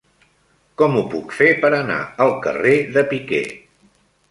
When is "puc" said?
1.11-1.35